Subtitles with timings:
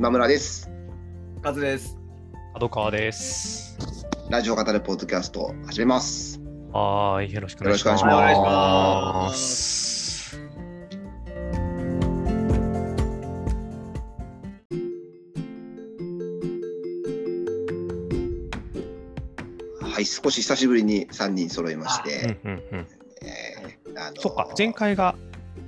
[0.00, 0.70] 今村です。
[1.42, 1.98] カズです。
[2.54, 3.76] 角川です。
[4.30, 6.40] ラジオ語るポッドキャスト始めます。
[6.72, 8.00] はーい、よろしくお願いします。
[8.00, 10.40] よろしくお願いします
[19.82, 22.86] はい、少し久しぶりに3人揃いまして、うんうんうん。
[23.20, 25.14] えーあのーそっか、前回が、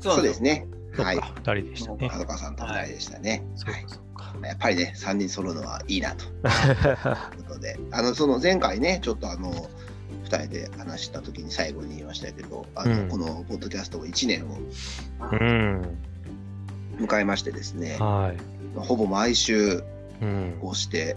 [0.01, 0.67] そうですね。
[0.96, 2.09] はい二人でしたね。
[2.09, 3.30] 角川さんと2人でしたね。
[3.30, 4.11] はいそうか、そうか。
[4.43, 6.25] やっぱりね、3人揃うのはいいなと。
[6.26, 6.29] い
[7.40, 9.68] うことで、あのその前回ね、ちょっとあの
[10.25, 13.08] 2人で話した時に最後に言いましたけど、あのうん。
[13.08, 14.58] このポッドキャストを1年を
[15.32, 15.99] うん。
[16.99, 18.32] 迎えましてですね、は
[18.77, 19.82] ほぼ毎週
[20.21, 20.25] い。
[20.25, 20.58] うん。
[20.61, 21.16] こうして、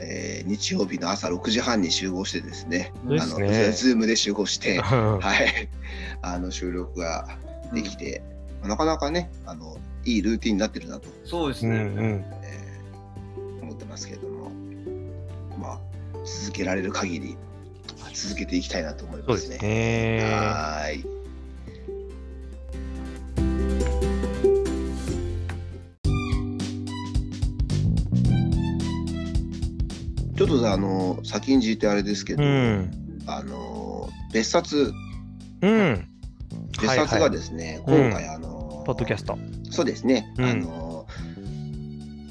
[0.00, 3.70] えー日曜日の朝6時半に集合してですね、あのですね。
[3.72, 5.68] ズームで集合して、ははい、
[6.22, 7.28] あの収録が
[7.72, 8.22] できて、
[8.64, 11.78] なかなかねあの、いいルーティンになってるなと、うんうそうですね。
[11.78, 12.24] ん。
[12.42, 14.50] えー思ってますけれども、
[15.58, 15.80] まあ、
[16.24, 17.36] 続けられる限り
[18.14, 19.68] 続けていきたいなと思いそうですますね。
[19.68, 20.30] ね。
[20.34, 21.02] はーい。
[30.36, 32.90] ちょっとあの先んじてあれですけど、うん。
[33.26, 34.92] あの別冊
[35.62, 36.08] うん。
[36.80, 39.38] 別冊がですね、はいはい今回あの、ポッドキャスト。
[39.70, 40.44] そうですね、うん。
[40.44, 41.06] あの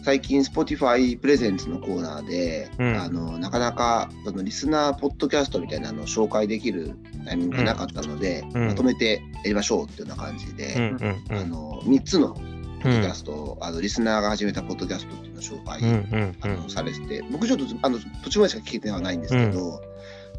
[0.04, 2.96] 最近 Spotify プレゼンツのコーナーで、うん。
[3.00, 8.68] あのなかなかそのリスナーポッドキャストみたいなのを紹介できるタイミングがなかったので、うん。
[8.68, 11.38] まとめてやりましょうっていうような感じうんで、うんうん。
[11.38, 12.36] あの3つの
[12.82, 19.82] ポッドキャスストを、あのリスナーが始めたポッドキャストっていうのを紹介、あのされてて僕ちょっとあの途中までしか聞けてはないんですけど、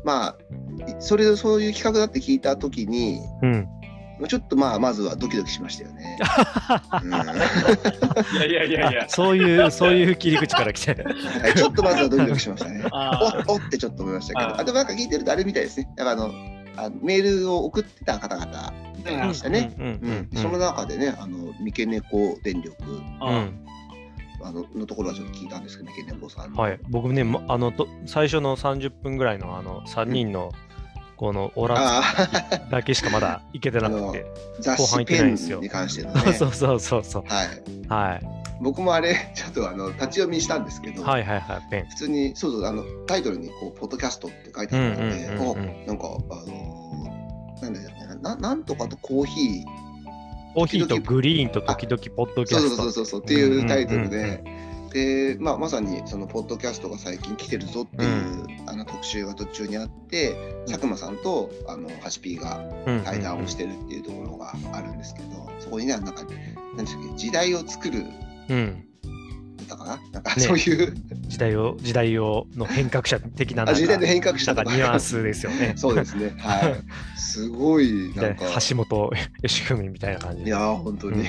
[0.05, 0.37] まあ
[1.01, 3.21] それそういう企画だって聞いた時に
[4.21, 4.25] うん。
[4.25, 4.29] うん。
[4.29, 6.19] ちょっとまあまずはドキドキしましたよね。
[7.03, 9.09] う んいやいやいやいや。
[9.09, 11.03] そういう、そういう切り口から来て。
[11.03, 12.85] はいちょっとまずはドキドキしましたね。
[12.93, 15.89] あおおってちょっと思いましたけど、あーあでもなんか聞いてるとあれみたいですね。
[15.97, 16.33] だからあの
[16.77, 18.73] あのメールを送ってた方々
[19.03, 19.75] でね。
[19.79, 23.29] うんうんうんその中でね、あの三毛猫電力うん。
[23.29, 23.67] うん
[24.43, 26.57] あののところはちょっと聞いたんですけど、三毛猫さんの。
[26.57, 30.53] はい、僕ね、まあのと最初の30分ぐらいのあの3人の
[31.21, 32.03] このオーラ
[32.71, 34.25] だけしかまだいけてなくて、
[34.59, 36.33] あ、雑誌ペンに関してのね。
[36.33, 37.49] そうそうそうそう、はい。
[37.89, 38.21] はい、
[38.63, 41.87] 僕もあれ、 ちょっとあの立ち読みしたんですけど、はいはいはい、ペン。
[41.91, 49.65] 普通に、そうそう、あのタイトルにこう、ポッドキャストって書いてあったので、うんうんうんうんおなんか、あのーなんだよねな、なんとかとコーヒー、
[50.55, 52.69] コーヒーとグリーンと時々ポッドキャスト。
[52.71, 54.43] そうそうそうそうっていうタイトルうんうんで、
[55.35, 58.30] で、まあ、まさにそのポッドキャストが最近来てるぞっていう、
[58.71, 60.35] あの特集が途中にあって、
[60.67, 62.95] 佐久間さんとあのハシピーがうん。
[62.95, 66.23] うんうん対談をしてるっていうところがあるんですけど、そこにね、なんか、
[66.77, 68.05] 何でしたっけ、時代を作る
[68.49, 68.85] うん、
[69.67, 70.01] だかな？
[70.13, 70.43] なんかね。
[70.43, 70.95] そういう、
[71.27, 74.71] 時代を時代をの変革者的なな時代の変革者とか。
[74.71, 75.73] ニュアンスですよね。
[75.77, 77.19] そうですね、はい。
[77.19, 79.11] すごい、なんでか、橋本
[79.43, 80.45] 義文みたいな感じ。
[80.45, 81.25] でいやー、本当に、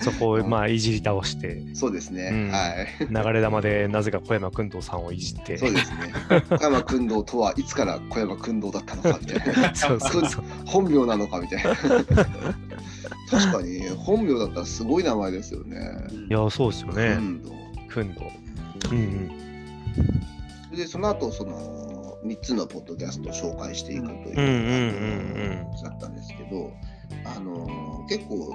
[0.00, 1.62] そこをまあいじり倒して。
[1.74, 2.50] そうですね、うん。
[2.50, 2.86] はい。
[3.10, 5.58] 流れ玉でなぜか小山君堂さんをいじって。
[5.58, 6.12] そうですね。
[6.50, 9.74] 小山君堂とはいつから小山君堂だったのかみたいな。
[9.76, 10.44] そうそうそう。
[10.66, 11.74] 本名なのかみたいな。
[11.74, 15.78] 確かに本名だったらすごい名前ですよね。
[16.28, 17.18] いやそうですよね。
[17.90, 18.30] 君堂。
[18.90, 18.98] うん。
[18.98, 19.48] うん
[20.78, 25.66] でその後その3つのポッドキャストを紹介していくといううんうんうんうん。
[25.66, 26.70] 感じだったんですけど、
[27.24, 28.54] あの結構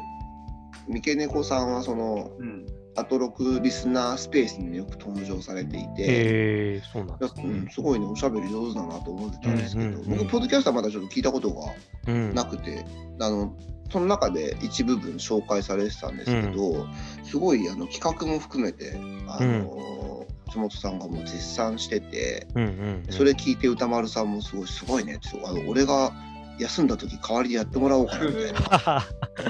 [0.88, 2.66] 三毛猫さんはそのうん。
[2.96, 6.82] アトロクリスナースペースによく登場されていて。
[6.82, 10.18] そうなんですうんね、すごいね、おしゃべり上手だなと思ってたんですけど、うんうんうん。
[10.20, 11.74] 僕、ポッドキャストはまだちょっと聞いたことが
[12.08, 12.36] うん。
[12.36, 12.86] なくて、
[13.20, 13.56] あの
[13.92, 16.88] その中で一部分紹介されてたんですけど、
[17.24, 18.96] すごいあの企画も含めて
[19.28, 22.70] あの、橋本さんがもう絶賛してて、うんうん
[23.06, 23.12] うん。
[23.12, 26.12] それ聞いて歌丸さんもすごいすごいねってあの俺が
[26.59, 28.59] 休んだ時代わりにやってもらおうかなみたいな。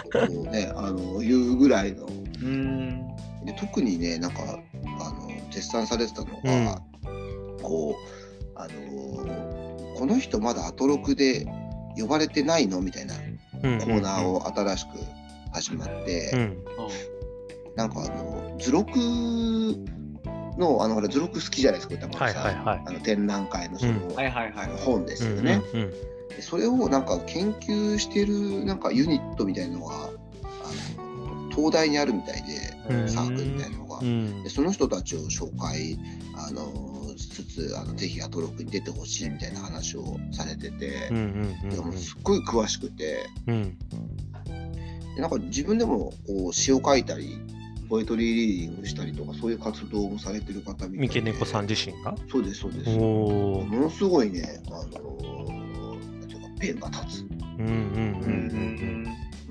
[0.04, 2.06] ことをねあの言うぐらいの。
[2.06, 3.08] うん。
[3.46, 6.82] で特にねなんかあの絶賛されてたのが、
[7.62, 7.96] こう
[8.56, 11.46] あのこの人まだアトロクで
[11.98, 14.90] 呼ばれてないのみたいなコーナーを新しく
[15.52, 16.64] 始まって、うん。
[17.76, 18.98] なんかあの図録
[20.58, 22.84] のあのほら図録好きじゃないですか歌丸さん、はいはいはい。
[22.86, 24.68] あの展覧会のその、はいはいはい。
[24.86, 25.90] 本ですうんよね、うん。
[25.90, 25.98] で
[26.42, 30.10] それをなんか研究してるなんかユニットみたいなのがあ
[31.28, 33.10] の東大にあるみたいでうん。
[33.10, 34.44] サークルみたいなのが、うん。
[34.44, 35.98] でその人たちを紹介
[36.36, 41.14] あのしつつあのぜひアトロクに出てほしいみたいな話をされてて、で
[41.78, 43.30] もうすっごい詳しくて。
[45.16, 47.38] でなんか自分でもこう詩を書いたり
[47.88, 51.08] ポエトリーリーディングしたりとか、そういう活動もされてる方みたいで。
[51.08, 52.16] 三毛猫さん自身が？
[52.32, 52.90] そうです、そうです。
[52.90, 53.66] おもお。
[53.66, 54.84] のすごいね、あの
[56.64, 57.26] ペンが立つ。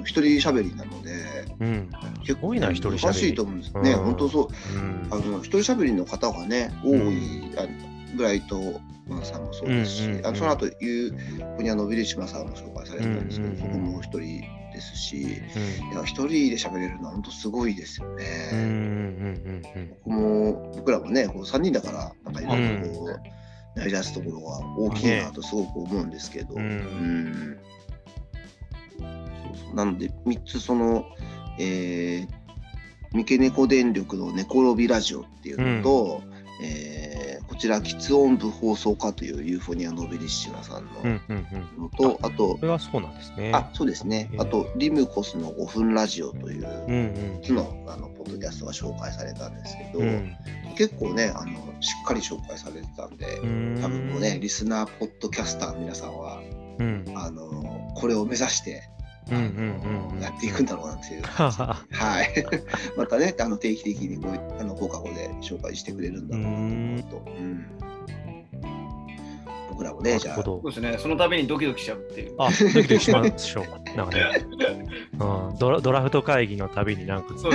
[0.05, 1.12] 一人喋りなので、
[1.61, 1.91] うんうん。
[2.20, 3.93] 結すごいな一人喋り難しいと思うんですね。
[3.93, 4.49] うん本当そう。
[4.76, 7.67] うんあの一人喋りの方がね、多い、あ
[8.17, 14.43] ブライトマンさんもそうですし、あその後ユーフニャのビリシマさんも紹介されてたんですけど、そこも一人
[14.73, 18.25] ですし、いうんや一人で喋れるのは本当すごいですよね。
[18.53, 18.67] うんうん
[19.75, 23.20] うん僕も僕らもね、こう3人だから、なんかいろいろこう、
[23.76, 26.60] 成り立つところが大きいなとすごく思うんですけど、うん。
[26.60, 27.58] うん。
[28.98, 29.74] そうそう。
[29.74, 31.06] なので、3つその、
[31.58, 32.28] えー、
[33.12, 36.22] 三毛猫電力の寝転びラジオっていうのと、
[36.62, 37.23] えー
[37.53, 40.87] こちら、喫音部放送課というユーフォニア・ノベリッシマさんうん。
[40.94, 41.82] うんのうんうん。
[41.82, 43.53] のと、あとこ、れはそうなんですね。
[43.55, 44.37] あ、そうですねえ。
[44.38, 50.35] ーあと、リムコスの5分ラジオという、うんうん3つのあのポッドキャストが紹介されたんですけど、うん。
[50.76, 56.41] 結構ねあのしっかり紹介されてたんで、うん多分もうねリスナーポッドキャスターの皆さんは
[56.79, 58.85] うんあのこれを目指して、
[59.30, 62.44] やっていくんだろうなっていう、はい。
[62.96, 67.66] またねあの定期的にこうあの放課後で紹介してくれるんだろうなと思うと、うん
[69.72, 70.98] 僕らもねじゃあそうですね。
[70.98, 72.34] その度にドキドキしちゃうっていう。
[72.38, 73.64] あ、ドキドキしましょう。
[73.96, 74.44] なんかね、
[75.19, 77.48] うんドラ、ドラフト会議のたびになんか、そ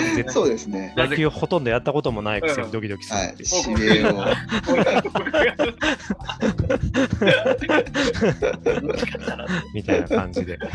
[0.43, 0.93] うですね。
[0.97, 3.49] 野球ほとんどやったこともないくせにドキドキするはいっていう。
[3.69, 4.25] 指名を
[9.73, 10.57] みたいな感じで。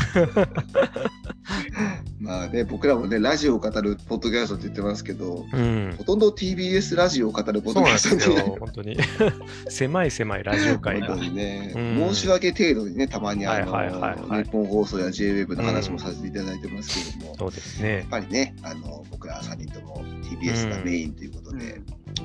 [2.20, 5.94] まあね僕らもねラジオを語るポッドキャストって言ってますけどうん。
[5.98, 8.96] ほとんど TBS ラジオを語るポッそうなんでドキャストすになるよ、本当に。
[9.68, 18.08] 狭い狭いラジオ会がね、うん申し訳程度にね、たまにあの、はいはいはいはい日本放送や JWEB の話もさせていただいてますけれども、そうですねやっ。
[18.08, 21.80] ぱりね、あの僕ら3人とも TBS がメインということで、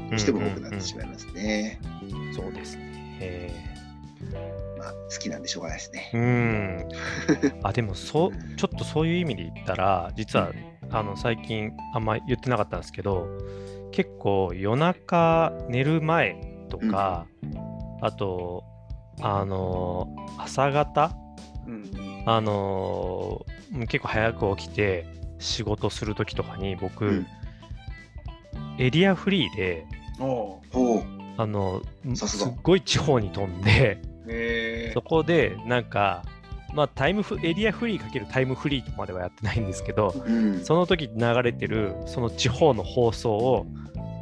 [0.09, 1.79] どうしても多くなってしまいますね。
[2.35, 3.17] そうですね。
[3.19, 3.77] え
[4.77, 6.11] まあ、好きなんでしょうがないですね。
[6.13, 6.87] ーうん。
[7.63, 10.51] あ、でも、そう、ちょっとそういう意味で言ったら、実は、
[10.91, 13.27] あの、最近あんま言ってなかったんですけど、
[13.91, 16.39] 結構夜中寝る前
[16.69, 17.27] とか、
[18.01, 18.63] あと、
[19.21, 21.11] あの、朝方？
[21.67, 22.23] うん。
[22.25, 25.05] あのー結構早く起きて
[25.39, 27.27] 仕事するときとかに僕、うん。
[28.79, 29.85] エリアフリーで、
[31.37, 31.81] あの
[32.15, 36.23] さすっごい地方に飛んで、えそこでなんか、
[36.73, 43.65] まあタイムフエリアフリーかけるタイムフリーとまではやってないんですけど、うん、その時流れてるその地方の放送を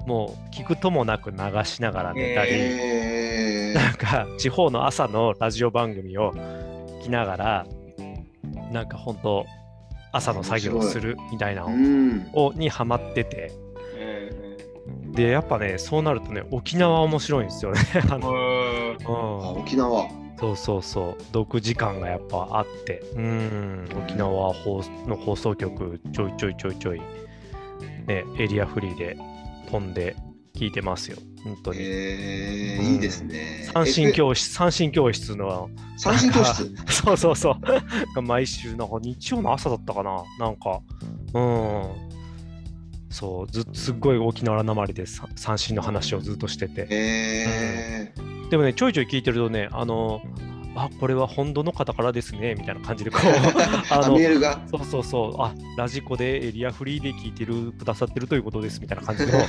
[0.07, 3.04] もう聞くともなく流しながら寝たり、え
[3.75, 7.67] なんか地方の朝のラジオ番組を聞きながら
[8.71, 9.45] なんか本当
[10.13, 13.51] 朝の作業をするみたいなのん、をにハマってて。
[13.97, 14.31] え
[15.11, 17.79] でやっぱねそうなるとね沖縄面白いんですよね。
[18.09, 20.07] あの、うん、沖縄。
[20.39, 21.23] そうそうそう。
[21.33, 23.01] 読時間がやっぱあって。
[23.15, 23.89] うん。
[24.03, 26.99] 沖縄放の放送局ちょいちょいちょいちょい
[28.07, 29.17] ねエリアフリーで
[29.69, 30.15] 飛んで
[30.53, 33.69] 聞いてますよ本当に、えー、うんいいですね。
[33.71, 36.75] 三振教室三振教室の三振教室？
[36.91, 37.61] そうそうそう。
[38.15, 40.23] が毎週、なんか日曜の朝だったかな。
[40.39, 40.81] なんか、
[41.35, 42.05] うん。
[43.11, 46.87] そう、ずすっごい沖縄なまりでさ三振の話をずっとしてて。
[46.89, 48.11] え
[48.49, 50.21] でもね、ちょいちょい聞いてるとね、あの、
[50.75, 54.59] あ、これは本土の方からですね、みたいな感じで、こう、 ー、あのあメ、ールが。
[54.69, 59.31] そうそうそう、あ、ラジコでエリアフリーで聞いてる、くださってるということです、みたいな感じの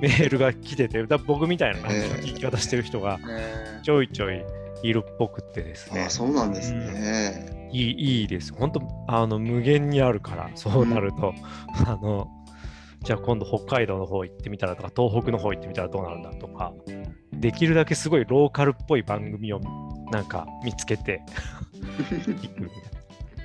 [0.00, 4.44] メールが来てて、だ僕みたいな感じの聞き方してる人がえちょいちょい
[4.82, 6.10] いるっぽくってですねあ、。
[6.10, 7.68] そうなんですね。
[7.72, 8.54] いいいいです。
[8.54, 11.34] 本当あの無限にあるから、そうなると、
[11.86, 12.28] あの、
[13.02, 16.72] じゃあ今度北海道の方行ってみたらとか、東北の方行ってみたらどうなるんだとか、
[17.40, 19.60] できるだけすごいローカルっぽい番組を
[20.10, 21.22] なんか見つけて。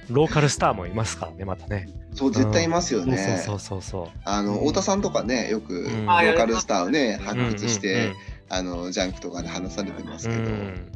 [0.09, 1.87] ローカルスターもいますからね、またね。
[2.13, 3.17] そう、絶対いますよね。
[3.17, 4.19] そうそうそうそう。
[4.25, 8.13] あの、太田さんとかね、よくロんーカルスターをね、発掘しうんて、
[8.49, 10.91] あの、ジャンクとかで話されてますうんけど、うん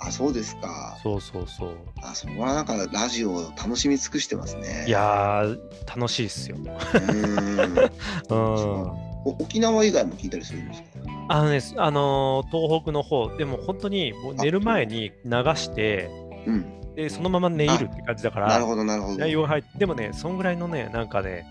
[0.00, 0.96] あ、そうですか。
[1.02, 1.76] そうそうそう。
[2.02, 4.84] あ、そこはなんかラジオを楽しみ尽くしてますね。
[4.86, 6.56] いやー、楽しいっすよ。
[6.56, 8.98] うーん。
[9.40, 10.87] 沖縄以外も聞いたりするんですか？
[11.28, 16.10] あのね、あのー東北の方、でも本当にもう寝る前に流して、
[16.46, 16.94] うん。
[16.94, 19.18] でそのまま寝入るって感じだから、なるほど、なるほど。
[19.18, 21.46] 内容が入って、でもね、そんぐらいのね、なんかね、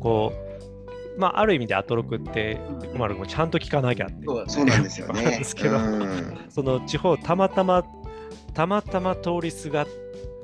[0.00, 0.32] こ
[1.16, 2.58] う、まあ、ある意味でアトロクって、
[2.92, 4.26] うんまるもちゃんと聞かなきゃって。
[4.48, 5.44] そうなんですよね で。
[5.44, 7.84] すけどうんその地方、たまたま、
[8.54, 9.86] たまたま通りすがっ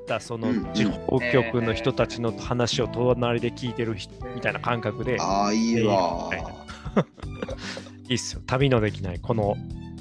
[0.05, 6.38] ったそのうん地方局の人たちの話を隣で聞いてる人みたいな感覚で、ああ、いいわい
[8.08, 8.42] いいっすよ。
[8.46, 9.56] 旅のできない、この、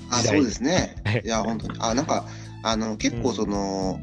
[0.10, 0.96] あ、そうですね。
[1.06, 1.22] はい。
[1.24, 1.76] いや、本当に。
[1.80, 2.26] あ、なんか、
[2.64, 4.00] あの、結構その、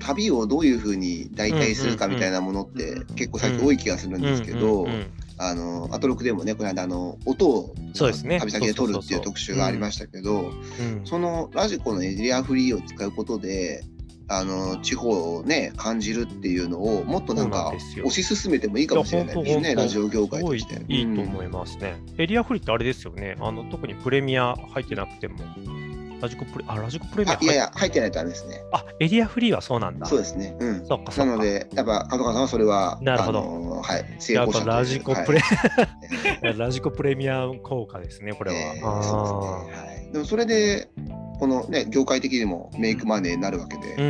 [0.00, 8.38] 旅をどういうふうに代替するかみたいなものってうん結構最近多い気がするんですけど、うんうんうんあの、アトロクでもね、この間、あの、音をそうですね。
[8.38, 11.00] 旅先で撮るっていう特集がありましたけど、うん。
[11.04, 13.82] そのラジコのエリアフリーを使うことで、
[14.28, 20.82] あの地方をね感じるっていうのをもっとなんか推し進めてもいいかもしれないですね、ラジオ業界として。
[20.88, 21.96] いいと思いますね。
[22.18, 23.36] エリアフリーってあれですよね。
[23.40, 25.38] あの特にプレミア入ってなくても、
[26.20, 28.62] ラジコプレあラジコプレミアいやいや、入ってないとダメですね。
[28.72, 30.06] あエリアフリーはそうなんだ。
[30.06, 30.56] そうですね。
[30.58, 30.86] うん。
[30.86, 31.32] そっかそっか。
[31.32, 38.56] なので、やっぱ、角川さんはそれは、なるほどあのはい、成功者ラジコプレ、はい ラジコプレミア効果ですね、これは。
[38.56, 39.86] えーそうですね。
[39.86, 40.12] はい。
[40.12, 40.88] でも、それで、
[41.44, 44.08] このね、業界的にもメイクマネーになるわけで、うんうん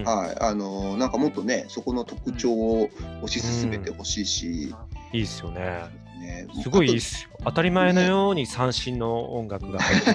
[0.00, 0.04] うん。
[0.04, 2.90] はい、あのなんかもっとね、そこの特徴を
[3.22, 4.74] 推し進めてほしいし、
[5.10, 5.84] いいっすよね。
[6.20, 7.30] ね、すごいいいっすよ。
[7.44, 10.12] 当たり前のように三振の音楽が入って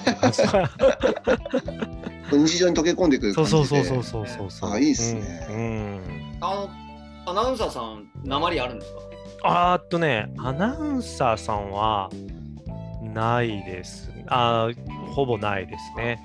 [2.29, 3.81] くる日常に溶け込んでくるそ感じで。
[3.81, 4.71] うそうそうそうそうそうそう。
[4.71, 5.55] あいいっすねうん。
[5.55, 6.67] うんあ
[7.25, 8.99] の、アナウンサーさん、鉛あるんですか？
[9.73, 12.11] あーっとね、アナウンサーさんは
[13.01, 14.11] ないです。
[14.27, 16.21] あーほぼないですね。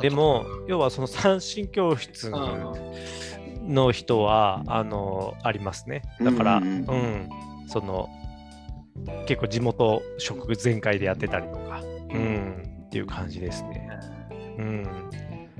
[0.00, 6.02] でも、要はその三振教室うんの人は、あの、ありますね。
[6.20, 7.28] だから、ううんんうん
[7.68, 8.08] その、
[9.26, 11.80] 結構地元食全開でやってたりとか、
[12.12, 13.88] うん、っていう感じですね。
[14.58, 14.86] うん。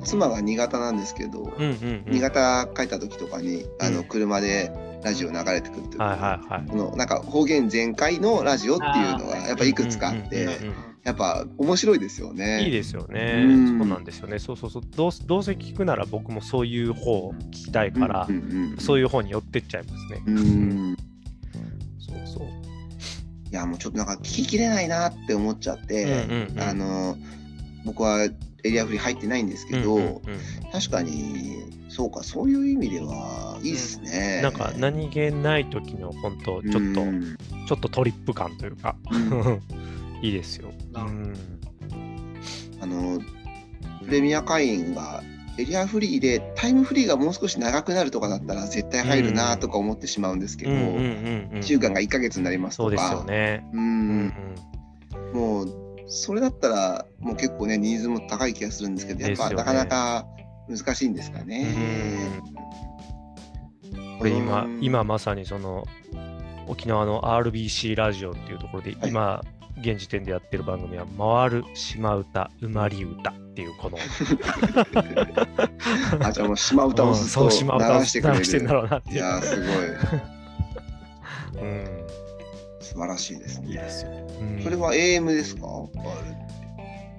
[0.02, 2.04] 妻が新潟なんですけど、うんうん、うん。
[2.06, 4.72] 新潟帰った時とかにあのうん車で
[5.04, 6.66] ラジオ流れてくるというか、はいはいはい。
[6.68, 12.64] このなんか方言全開のラジオっていうのがやっぱいくつかあって、うんうんうんうんやっぱ面白いですよね。
[12.64, 13.42] いいですよね。
[13.46, 14.38] うんそうなんですよね。
[14.38, 14.82] そうそうそう。
[14.94, 18.38] どうどうせ聞くなら僕もそういう方を聞きたいから、うんう
[18.74, 20.22] んそういう方に寄ってっちゃいますね。
[20.26, 20.96] うんうん
[21.98, 22.48] そうそう。
[23.50, 27.16] いやもうちょっとなんか聞ききれないなって思っちゃって、うんうんうんあの
[27.84, 28.28] 僕は
[28.62, 30.20] エリアフリー入ってないんですけど、うんうんうん
[30.70, 31.56] 確かに
[31.88, 34.40] そうかそういう意味ではいいっすね。
[34.42, 39.60] なんか何気ない時の本当ちょっと、うんちょっとトリップ感というか、うん
[40.22, 40.72] いいですよ。
[40.94, 43.20] あの
[44.04, 45.22] プレミア会員が
[45.58, 53.68] エリアフリーでタイムフリーがもう少し長くなるとかだったら絶対入るなとか思ってしまうんですけど、うんうんうんうん中間が1ヶ月になりますとそうですよかね。
[53.72, 54.34] ううんん。
[55.34, 55.68] もう
[56.06, 60.26] それだったらもう結構ねニーズも高い気がするんですけどやっぱなかなか
[60.68, 61.66] 難しいんですかね。
[64.18, 64.78] これ今うん。
[64.82, 65.84] 今まさにその
[66.66, 69.10] 沖縄の RBC ラジオっていうところで、はい。
[69.10, 69.42] 今
[69.80, 73.98] 現時点でやってる番組は「回る島唄うまり歌」っていうこの
[76.26, 77.50] あじゃあもう島歌をずっと流
[78.04, 78.80] してくれ流してんだる。
[78.80, 79.66] ろうなっていやーすごい
[81.64, 81.84] うん、
[82.80, 83.66] 素晴らしいですね。
[83.68, 84.10] いいですよ。
[84.40, 85.62] うんそれは AM ですか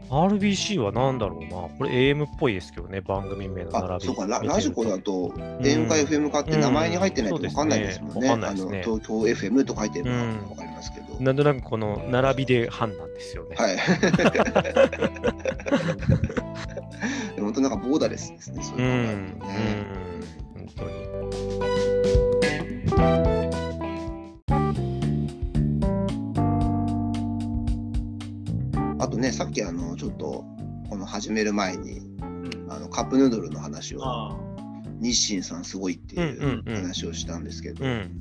[0.09, 1.49] ？RBC は何だろうな。
[1.49, 3.93] これ AM っぽいですけどね、番組名の並び。
[3.93, 5.29] あそうかララジコだと
[5.61, 8.27] AM か FM かって名前に入ってないと分かんないですもんね。
[8.27, 11.19] うんうんあの東京 FM と書いてればうん分かりますけど。
[11.19, 13.55] なんとなくこの並びで判断ですよね。
[13.55, 13.77] はい。
[17.35, 18.63] でも本当なんかボーダレスですね。
[18.63, 21.11] そううん、いううん考えるとね。、本当に。
[28.99, 30.43] あとねさっきあのちょっと
[30.89, 32.01] この始める前に
[32.69, 34.37] あのカップヌードルの話をあ
[35.01, 38.20] 日清さんすごいっていうんうんうんう話をしたんですけど、うん、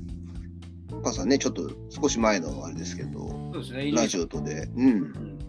[1.01, 3.91] 母さんねちょっと少し前のあれですけどあそうですね。
[3.91, 5.39] ラジオとで、うん、うん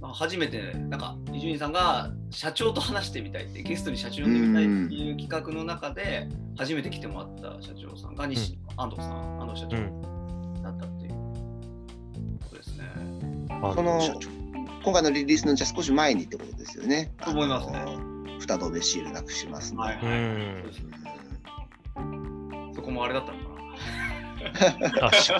[0.00, 6.28] まあ、初めて、なんか、伊集院さんが社長と話してみたいって、ゲストに社長呼んでみたいっていう企画の中で、
[6.58, 10.02] 初めて来てもらった社長さんが西、安藤さん、安藤社長うん。
[10.60, 11.12] だったっていう
[12.40, 12.84] ことですね。
[13.48, 14.00] あその
[14.84, 17.12] 今回のリリースのじゃあ少し前にってことですよね。
[17.22, 20.20] と思いますねあの蓋止めシールなくしますのでうはいはい。
[20.20, 20.82] んそうです
[22.74, 23.51] そこもあれだったのかな。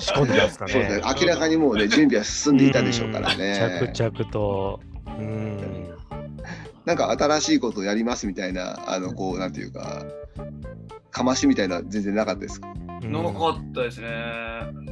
[0.01, 1.03] 仕込んでたんですかねそうですね。
[1.21, 3.81] 明らかにもうね準備は進んでいたでしょうからね。
[3.83, 4.81] うん着々と。
[5.07, 5.89] うん。
[6.85, 10.05] なんか新しいことをやりますみたいなあのこうなんていうか
[11.11, 12.69] かましみたいな全然なかったですか？
[13.03, 14.09] うんなかったですね。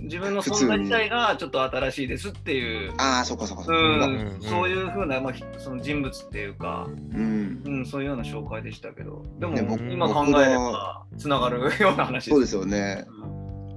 [0.02, 2.93] 自分の存在自体がちょっと新しいですっていう。
[2.99, 4.07] ああそっかそっかそっうか。
[4.07, 7.62] うんん、そういうふうな、まあ、ひその人物っていうか、うん。
[7.64, 13.05] うん、そういうような紹介でしたけど、でも、ね僕今考えればつながるような話そうですよね。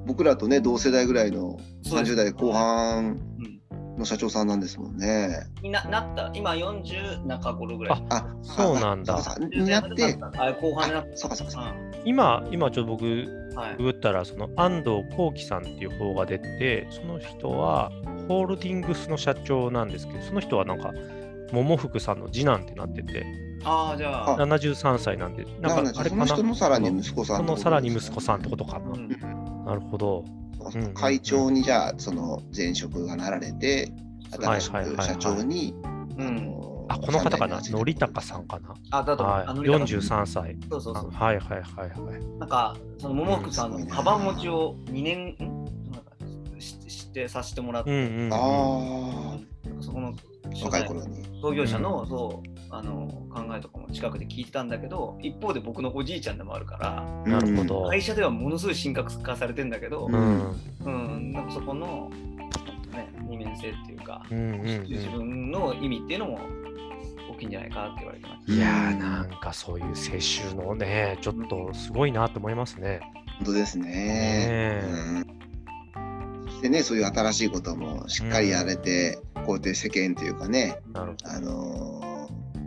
[0.05, 2.13] 僕らとね同世代ぐらいのそうです。
[2.13, 3.63] 30代後半うん。
[3.93, 5.47] のの社長さんなんですもんね。
[5.61, 8.05] にななった、今40中頃ぐらい。
[8.09, 9.19] あ、そうなんだ。
[9.39, 11.75] になって、あ後半になっあ、そうかそうかそうか。
[12.05, 13.05] 今、今ちょっと僕、
[13.77, 17.91] グったら、その安藤幸喜さんっていう方が出て、その人は
[18.27, 20.91] ホールディングスの社長なんですけど、その人はなんか、
[21.53, 23.25] 桃福さんの次男ってなってて、
[23.63, 26.25] ああ、じゃあ、73歳なんで、なんかあれかな？
[26.27, 28.91] その人のさらに息子さんそのさらに息子さんってことかな。
[28.91, 29.07] うん。
[29.65, 30.25] なるほど。
[30.95, 33.91] 会長にじゃあその前職がなられて
[34.31, 35.07] 新しいはいはいはい。
[35.07, 35.75] 社長に
[36.17, 36.59] うん。
[36.89, 38.73] あ、この方かな、のりたかさんかな？
[38.91, 39.45] あ、だとはい。
[39.47, 40.57] あの、43歳。
[40.69, 41.11] そうそうそう。
[41.13, 42.25] あはいはいはいはい。
[42.39, 45.37] なんか、その桃福さんのカバン持ちを2年ん
[45.91, 46.11] なんか
[46.59, 48.33] ししてさせてもらって、うんうんうん。
[48.33, 48.37] あ
[49.69, 50.11] なんかそこのあ
[50.63, 57.87] 若い頃に創業者の,、そうあの考えとかも近くで聞いてたんだけど、一方で僕のおじいちゃんでもあるから、なるほど。
[57.89, 60.51] 会社ではものすごい神格化されてんだけど、うん。
[60.85, 62.09] うん、なんかそこの、
[62.91, 65.17] ね、二面性っていうか、うんうん自うん。
[65.17, 66.39] 分の意味っていうのも
[67.31, 68.53] 大きいんじゃないかって言われてました。
[68.53, 72.99] いやーなんかそういう世襲のね、ちょっとすごいなと思いますね。
[73.37, 75.23] 本当ですねね
[76.63, 82.03] してねそういう新しいこともしっかりやれて、こうやって世間というかねなるあのー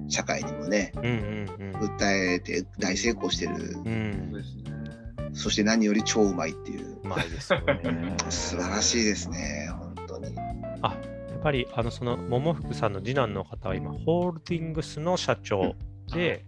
[0.08, 1.08] 社会にもねほど。
[1.08, 3.56] うんうん訴えて大成功してるうん。
[3.56, 3.90] う
[4.28, 4.32] ん。
[4.32, 5.32] ですね。
[5.34, 8.16] そして何より超うまいっていううまいですよね。
[8.30, 10.34] 素晴らしいですね本当に
[10.80, 10.96] あ
[11.30, 15.74] やっぱりあのその桃福さんの次男の方は今、ホールディングスの社長
[16.14, 16.44] で、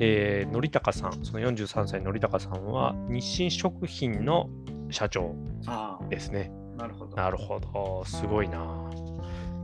[0.00, 4.48] えー、則高さん、その43歳の則高さんは日清食品の
[4.90, 5.34] 社長
[5.66, 6.52] あですね。
[6.78, 7.16] あ、なるほど。
[7.16, 8.58] なるほど、すごいな。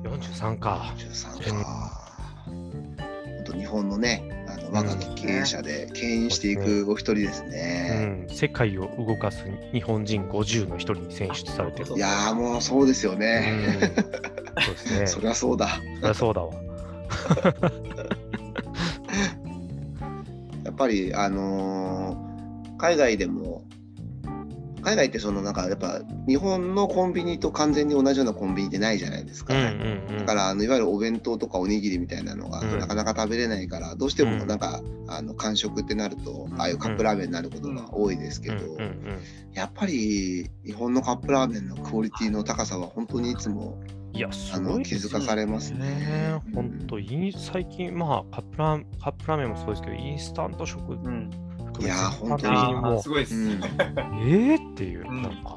[0.02, 0.94] 43か。
[0.98, 2.00] 13か
[2.46, 2.84] 本
[3.46, 11.92] 当日本のねあの若き経営者で牽引していくお一人ですうね、ん、世界を動かす日本人50の一人に選出されてる。
[11.92, 13.92] あいやーもうそうですようんね、
[14.60, 15.06] そうですね。
[15.06, 16.52] そりゃそうだそりゃそうだわ。
[20.64, 22.24] やっぱりあのー
[22.76, 23.62] 海外でも
[24.84, 30.18] 海外ってそのなんかやっぱ日本のコンビニと完全に同じようなコンビニってないじゃないですか、うんうんうん。
[30.18, 39.18] だからあのいわゆるお弁当とかおにぎりみたいなのがうんなかなか食べれないから、どうしてうんもなんか、あの間食ってなるとああいうカップラーメンになることが多いですけど、うんうんうん
[39.54, 43.80] やっぱり日本のカップラーメンのクオリティの高さは本当にいつも
[44.14, 45.78] いや、すごいですよ気づかされますね。
[45.78, 46.42] ね。
[46.54, 46.98] 本当、
[47.36, 50.96] 最近、まあカップラー、カップラーメンもそうですけど、インスタント食
[51.80, 51.86] うん。
[51.86, 52.62] 含めいや本当に。
[52.68, 53.34] にもあーすごいです。
[53.34, 53.50] うん。
[53.52, 54.72] えー？
[54.72, 55.22] っていう、うん。
[55.22, 55.56] なんか、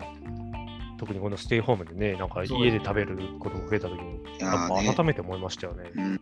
[0.98, 5.92] 特にこのステイホームでね、なんか家で食べることが増えたときに、なんか改めて思いましたよね。
[5.96, 6.22] うん。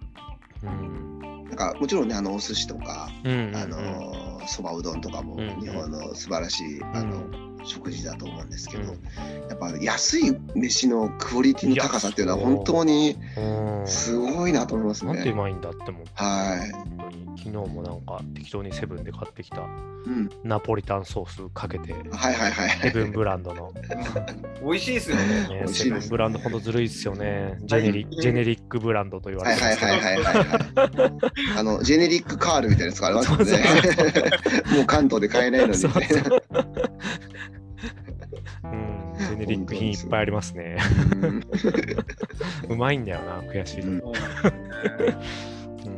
[0.63, 1.45] うん。
[1.45, 3.55] なんかもちろんねあのお寿司とかうんうんうん。
[3.55, 8.99] あのそばうどんとかもうん日本の素晴らしい、あのう食事だと思うんですけど、うん
[9.47, 15.33] やっぱ安い飯のクオリティの高さっていうのは本当にうんすごいなと思いますなんてうね。
[15.33, 19.67] まいんだって思って、はい本当に昨日もなんか適当にセブンで買ってきた
[20.05, 22.79] うん、ナポリタンソースかけて、はいはいはいはい。
[22.79, 23.73] セブンブランドの、
[24.63, 25.63] 美味しいですよね。
[25.67, 27.57] セブンブランドほんとずるいっすよね。
[27.63, 31.57] ジェネリはいジェネリックブランドと言わはいれてますけどはいはいはいはいはい。
[31.57, 33.63] あのジェネリックカールみたいなやつがありますもんね。
[34.77, 36.23] もう関東で買えないのにそうみたいな。
[36.23, 36.43] そう
[39.45, 40.77] リック品いっぱいありますね。
[42.69, 43.87] う まいんだよな、悔しいと。
[43.87, 45.95] うん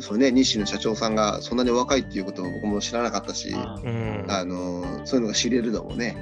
[0.00, 6.16] そうね日清の社長さんがそんなにお若いっていうことを僕も知らなかったし、あうんあのそういうのが知れるのもね。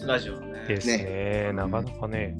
[0.00, 0.64] ーラジオのね。
[0.68, 1.52] ですね。
[1.52, 2.36] なかなかね。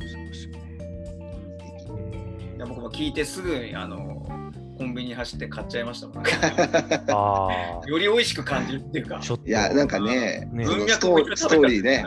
[2.56, 4.17] いや僕も聞いてすぐにあの
[4.78, 6.30] コンビニ走って買っちゃいましたもん、ね。
[7.10, 7.48] あ
[7.84, 9.20] あ、より美味しく感じるっていうか。
[9.44, 12.06] いやなんかね文脈ストーストーリーね。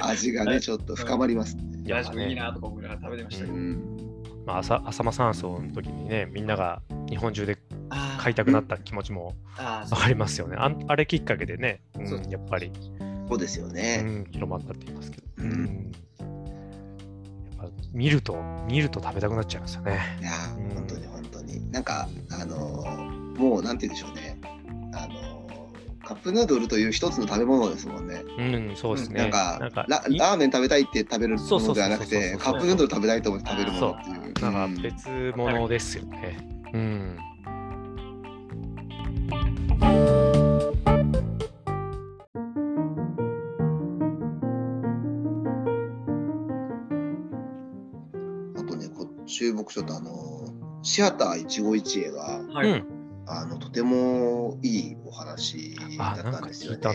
[0.00, 1.62] 味がねちょっと深まりますね。
[1.84, 3.54] やっぱラジオいいね、なとか思いながら食べてましたけど。
[3.54, 3.96] うん
[4.46, 7.58] まあ、浅浅間山荘の時にね、みんなが日本中で
[8.18, 10.56] 買いたくなった気持ちもあーわかりますよね。
[10.58, 12.70] あんあれきっかけでね、うんやっぱり、
[13.28, 13.98] そうですようね。
[13.98, 15.26] ん、広まったって言いますけど。
[15.38, 15.92] うん
[17.92, 18.36] 見ると、
[18.68, 20.00] 見ると食べたくなっちゃいますよね。
[20.20, 22.08] いやうん本当に本当になんか
[22.40, 24.38] あのーもうなんて言うんでしょうね。
[24.94, 25.26] あのー
[26.06, 28.22] カップヌードルという一つの食べ物ですもんね。
[28.38, 29.22] うん、そうですね。
[29.22, 34.40] なんかラいラーメン食べたいって食べるものではなくてカップヌードル食べたいと思って食べるものっていう。
[34.40, 36.38] なんか別物ですよね。
[36.72, 37.18] うん。
[49.68, 50.48] ちょっとあの
[50.82, 52.70] シアター一期一会がはい。
[52.70, 52.96] うん。
[53.28, 56.78] あのとてもいいお話あ、だったんですよね。
[56.78, 56.92] な。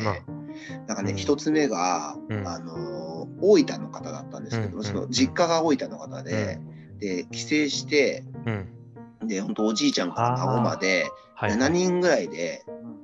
[0.88, 6.60] なんかね、うん一つ目が、うんあの大分の方だったんですけど、うんその実家が大分の方で、
[7.00, 9.28] で帰省してうん。
[9.28, 11.06] で本当おじいちゃんから孫まで
[11.36, 11.52] はい。
[11.52, 12.64] 7人ぐらいで、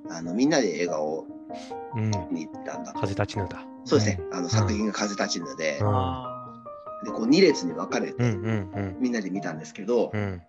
[0.10, 1.26] あのみんなで映画を
[1.96, 2.12] うん。
[2.32, 3.62] 見に行ったんだ風立ちぬだ。
[3.84, 6.37] そうですね、あの作品が風立ちぬで,、うんあ
[7.04, 8.24] でこう2列に分かれて、
[9.00, 10.22] みんなで見たんですけど、うん。
[10.22, 10.42] うん。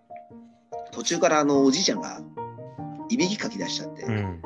[0.93, 2.21] 途中からあのおじいちゃんが
[3.11, 4.43] いびきかき出しちゃって、うん。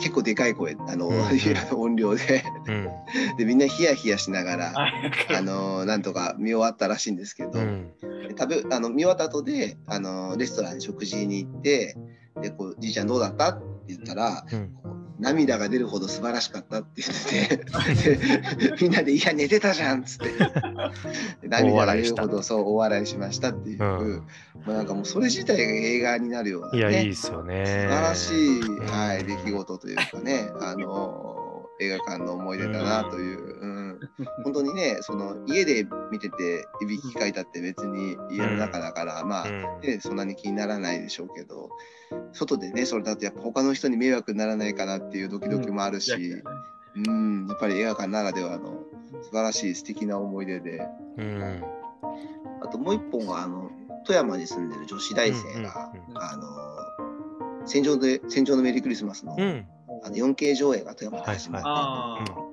[0.00, 1.28] 結構でかい声あの、うんうん
[1.76, 2.88] 音量でうん。
[3.36, 7.90] でみんなヒヤヒヤしながら、ーあのなんとか見終わったらしいんですけど、うん。
[8.00, 11.96] で食べあの見終わった後であのレストランに食事に行って
[12.40, 13.48] でこうじいちゃんどうだった？
[13.50, 14.70] って言ったらうん。
[15.18, 17.64] 涙が出るほど素晴らしかったって言ってて
[18.68, 20.28] でみんなで「いや寝てたじゃん」っつって。
[21.42, 24.22] で涙が出るほどそう大笑いしましたっていう、うん。
[24.66, 27.64] まあ、なんかもうそれ自体が映画になるような、ね、いや、いいですよね。
[27.66, 28.78] 素晴らしい、ん。
[28.86, 33.77] はい、出来事というかね、あの映画館の思い出だなという、うん
[34.44, 39.80] 本当にね、その家で見てていびきかいたって別に家の中だから、まあ、うん。
[39.80, 41.70] ね、そんなに気にならないでしょうけど、
[42.32, 46.12] 外でね、それだとやっぱ他の人に迷惑にならないかなっていうドキドキもあるし、
[47.06, 48.82] うん、やっぱり映画館ならではの
[49.22, 51.64] 素晴らしい素敵な思い出で、うん。
[52.60, 53.70] あともう一本は、あの、
[54.04, 59.66] 富山に住んでる女子大生が、うんあの、戦場で、戦場のメリークリスマスの、うん。
[60.02, 62.47] あの 4K 上映が富山で始まった、あ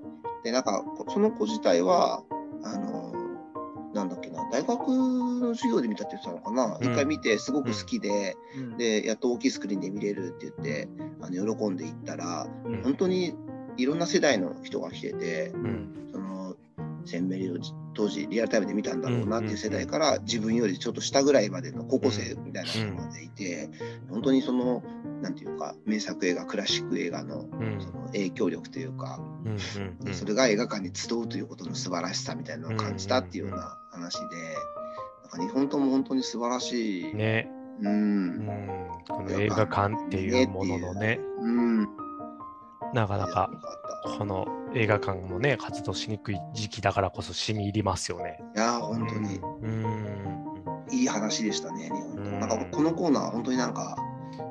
[0.46, 2.22] でなんかこその子自体は
[2.64, 3.12] あの
[3.96, 6.94] なんだっけな大学の授業で見たって言ってたのかな、うん。
[6.94, 10.88] 一回見てすごく好きで、ーでやっと大きいスクリーンで見れるって言って
[11.22, 12.84] あの喜んでいったらうん。
[12.84, 13.34] 本当に
[13.78, 16.10] いろんな世代の人が来ててうん。
[16.12, 16.56] その
[17.06, 17.58] センメリを
[17.96, 23.70] 当時リアルタイムで見たんだろうなっていう世代から自分よりちょっと下ぐらいまでの高校生みたいな人までいて、
[24.10, 24.84] 本当にその
[25.22, 27.82] なんていうか名作映画クラシック映画のうん。
[27.82, 29.20] その影響力というか。
[30.12, 34.26] それが映画館に集うということの素晴らしさみたいなのを感じたっていうような話で、
[35.22, 37.14] なんか2本とも本当に素晴らしい。
[37.14, 37.50] ね。
[37.82, 37.88] う。
[37.88, 38.48] うんん。
[39.08, 41.88] この映画館っていうもののね、うん。
[42.94, 43.50] なかなか
[44.06, 48.40] この映画館もね、活動しにくい時期だからこそ染み入りますよね。
[48.56, 50.46] いやー本当にうん。
[50.92, 53.98] いい話でしたね、日本うんなんかこのコーナーは本当になんか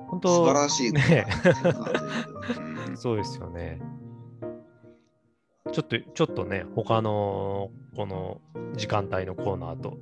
[0.09, 3.81] 本素晴当、らしいコーナーだったなといううんそうですよね。
[5.73, 8.41] ちょっと、ちょっとね、他のこの
[8.77, 9.97] 時間帯のコーナーと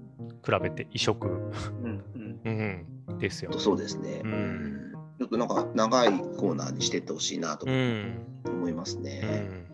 [0.45, 2.03] 比べて異色、うん
[2.45, 3.53] うんうん、ですよ。
[3.59, 4.21] そうですね。
[4.25, 4.92] うんうん
[5.23, 8.27] ちょっとなんか長いコーナーにしてってほしいなとうん。
[8.45, 9.21] 思いますうね。
[9.21, 9.67] ん。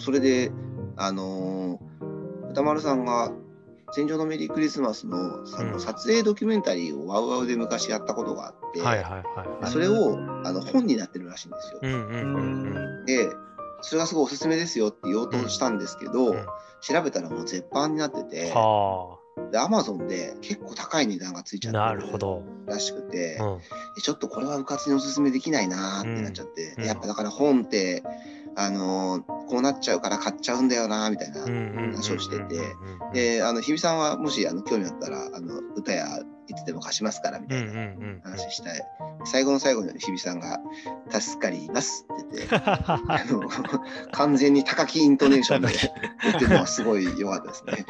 [0.00, 0.50] それで、
[0.96, 3.32] あのー歌丸さんが
[3.92, 9.68] 戦場のメリークリスマスのそのうん撮影ドキュメンタリーをワウワウで昔やったことがあって。
[9.68, 11.80] それをあの本になってるらしいんですよ。
[13.06, 13.28] で、
[13.82, 16.46] それがすごいおすすめですよって言おうとしたんですけど、うん
[16.80, 18.28] 調べたらもう絶版になってうん。
[18.28, 19.18] て、は
[19.50, 22.42] で、アマゾンで結構高い値段がついちあ、ゃなってるるほど。
[22.66, 23.58] らしくて、うん。
[23.94, 28.02] でちょっとこれはうかつにおすすめできないなーってなっちゃって、うんでやっぱだから本って、
[28.56, 32.60] あのーこうなっちゃうから買っちゃうんだよなーみたいな話をしてて、
[33.12, 36.06] で、あの日比さんはもしあの興味あったらあの歌や
[36.48, 37.72] いつでも貸しますからみたいな。
[38.22, 38.82] 話したい。
[39.24, 40.60] 最後の最後に日比さんが
[41.08, 43.48] 助かりますって言って、 あの
[44.12, 45.68] 完全に高きイントネーションで
[46.22, 47.86] 言ってるのはすごい良かったですね。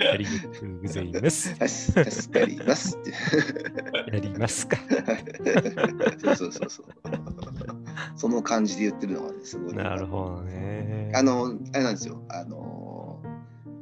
[0.00, 0.26] あり
[1.30, 1.54] す。
[1.54, 3.12] 助助かりますって。
[4.12, 4.76] やりますか。
[6.22, 6.86] そうそうそうそう。
[8.16, 9.74] その感じで言ってるのがね、すごい。
[9.74, 11.12] なるほどね。
[11.14, 12.22] あの、あれなんですよ。
[12.28, 13.22] あの、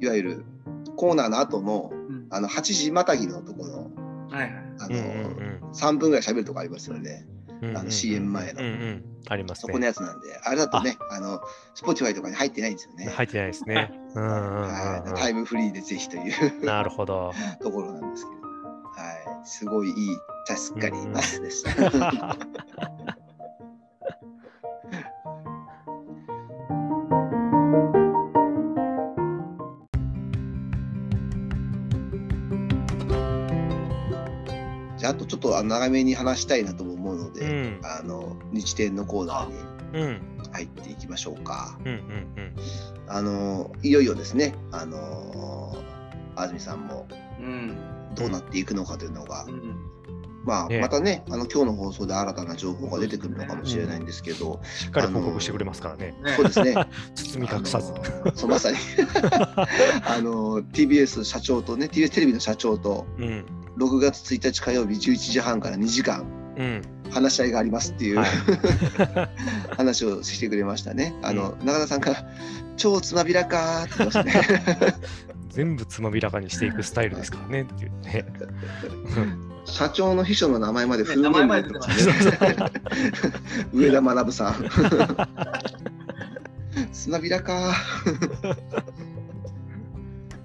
[0.01, 0.44] いわゆる
[0.96, 2.00] コーナーの後の、うん
[2.31, 3.90] あの、8時またぎのところ、
[4.31, 4.53] はいはい。
[4.81, 7.27] あの、うんうん3分ぐらい喋るとこありますよね。
[7.62, 7.77] うん。
[7.77, 9.05] あの CM 前のうんうん。
[9.29, 9.73] ありますそね。
[9.73, 11.40] このやつなんで、あれだとね、あの、
[11.77, 13.07] Spotify とかに入ってないんですよね。
[13.09, 13.93] 入ってないですね。
[14.14, 17.33] うんうんうんはい、タイムフリーでぜひというなるほど。
[17.62, 20.16] ところなんですけど、はい、すごいいい、
[20.57, 21.64] 助かりますです。
[35.31, 37.81] ちょっと長めに話したいなとも思うのうで、ん。
[37.85, 39.55] あの日展のコーナーに
[39.93, 40.21] うん。
[40.53, 41.79] 入っていきましょうか。
[41.81, 41.95] うんうんう
[42.40, 42.57] ん。
[43.07, 45.77] あのいよいよですね、あの
[46.35, 47.07] 安住さんも
[47.38, 47.77] うん。
[48.16, 49.77] どうなっていくのかというのが、うん
[50.45, 56.16] まあ、ねまたね、あの今日の放送で新たな情報が出てくるのかもしれないんですけど、しっかり報告してくれますからね。
[56.25, 56.75] ねそうですね、
[57.14, 58.25] 包み隠さずあ。
[58.25, 58.79] のそうまさに
[60.05, 63.45] あの TBS 社長とね、TBS テレビの社長と、うん。
[63.81, 66.83] 6月1日火曜日11時半から2時間、うん。
[67.11, 68.29] 話し合いがありますっていう、はい
[69.77, 71.14] 話をしてくれましたね。
[71.23, 72.25] あの、中田さんが
[72.77, 74.95] 超つまびらかーって言ってましたね。
[75.49, 78.25] 全部つまびらかにしていくスタイルですからねっていうね。
[79.64, 81.69] 社長の秘書の名前までね名前まで。
[83.73, 84.64] 上田学さん。
[86.93, 88.57] つまびらかー。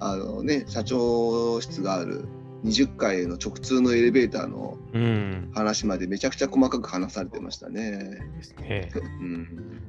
[0.00, 2.28] あのね、社長室がある
[2.64, 5.50] 20階の直通のエレベーターのうん。
[5.54, 8.20] 話までめちゃくちゃ細かく話されてましたね。
[8.36, 8.90] ですね。
[9.20, 9.82] うん、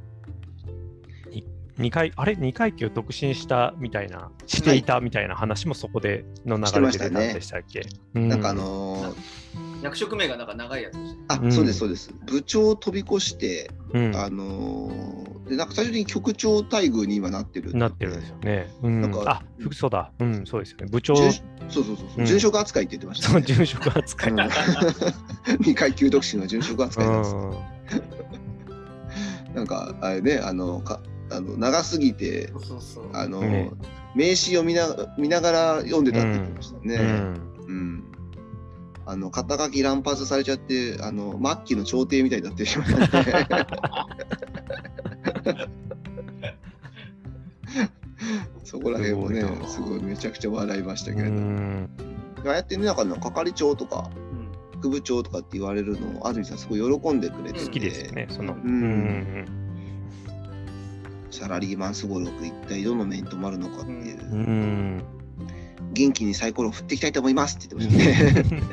[1.77, 9.36] 2回、あれ ?2 階級独身したみたいな、していたみたいな話もそこでの流れでしたっけ、なんかあのー
[9.81, 12.13] 役職名がなんか長いやつでしあ、うんそうですそうです。
[12.25, 18.69] 部長を飛び越して、うん、あのーでなんか最終的に局長待遇に今なってるなってるんですよね。
[18.83, 20.11] うん、なんかあ、服装だ。
[20.19, 20.87] うん、そうですよね。
[20.89, 23.45] 部長、準そうそうそうそう、うん殉職扱いって言ってました、そのね。
[23.47, 24.31] 殉職扱い。
[24.31, 24.37] うん
[25.65, 27.35] 二階級独身の殉職扱いなんです。
[27.35, 27.53] うん
[29.55, 30.99] なんかあれねあのか
[31.31, 33.09] あの長すぎてそうそうそう。
[33.13, 33.71] あの、ね
[34.15, 34.87] 名刺を見な
[35.17, 36.95] 見ながら読んでたって言ってましたね。
[36.95, 38.03] うんうん
[39.09, 43.31] あの肩書き乱発されちゃってあの末期の朝廷みたいになってしまったんで
[48.65, 54.51] そこら辺もねすごいめちゃくちゃ笑いましたけうれどああやってねなんか係長とかうん。
[54.79, 56.57] 副部長とかって言われるのを安住さん。
[56.59, 57.65] すごい喜んでくれてて。
[57.65, 58.27] 好きですよね。
[58.29, 58.57] その、ん。
[58.57, 59.45] うん
[61.31, 65.16] サラリーマンすごろく一体どの目に留まるのかっていう、うんうん
[65.97, 68.63] 元気にサイコロを振っていきたいと思いますって言ってましたね。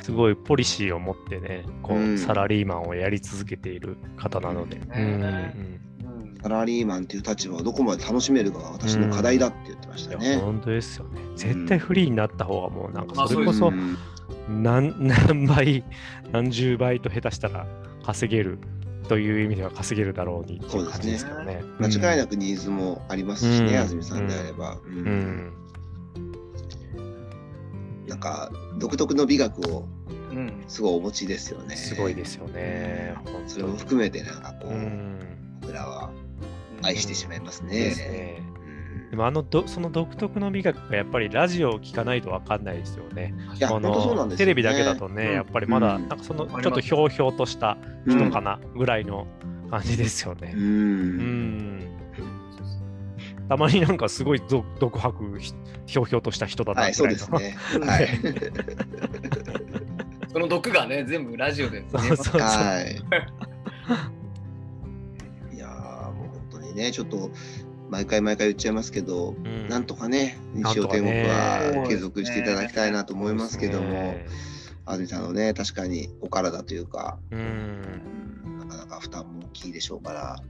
[0.02, 4.80] すごいポリシーを持ってね、こう、うんサラリーマンをやり続けている方なので。
[4.94, 5.82] うんうんうんうん
[6.42, 10.38] サラリーマンっていう立場をどこまで楽しめるかが私の課題だって言ってましたね。
[10.38, 11.20] 本当ですよね。
[11.36, 13.96] 絶対フリーになった方がもうなんかそれこそうん
[14.48, 15.84] 何 何倍
[16.32, 17.64] 何十倍と下手したら
[18.04, 18.58] 稼げる
[19.08, 21.62] という意味では稼げるだろうにっていうですね。
[21.78, 24.78] 間違いなくニーズもありますしね、うん安住さんであれば。
[24.84, 25.52] うんうん。
[28.12, 29.88] なんか独特の美学を
[30.30, 31.76] うんすごいお持ちですよね。
[31.76, 33.14] すごいですよね。
[33.24, 33.74] 本それも。
[33.76, 35.18] 含めてなんかこう、うん。
[35.62, 36.10] 僕らは
[36.82, 38.42] 愛してしまいますね。
[39.10, 43.34] でもあのどその独特の美学がやっぱりラジオを聞かないと分かんないですよね。
[44.36, 49.26] テレビだけだとね、うんやっぱりまだうんなんかそのちょっとひょうひょうとしたうん人かなぐらいの
[49.70, 50.58] 感じですよねう。。
[50.58, 52.01] うんん。
[53.52, 55.52] たまになんかすごいど独白ひ
[55.84, 57.08] ひょうひょうとした人だなはい、そう。
[57.08, 57.54] ですね。
[57.84, 58.08] はい。
[60.32, 62.40] その毒がね、全部ラジオで見えますそうそうそう。
[62.40, 62.96] はい。
[65.54, 67.30] いやーもう本当にね、ちょっと
[67.90, 74.26] 毎回毎回言っちゃいますけど、うんなんとかね、日曜天国ねは継続していただきたいなと思いますけども、ね
[74.86, 77.38] 安住さんのね、確かにお体というか、うん。
[77.38, 78.00] うん
[78.60, 80.42] なかなか負担も大きいでしょうから、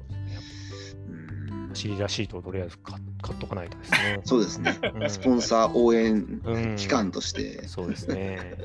[1.72, 4.20] うんシリラシートをとりあえず買買っとかないとですね。
[4.24, 5.10] そうですね、うん。
[5.10, 6.76] スポンサー応援うん。
[6.76, 8.56] 機関として、そうですね。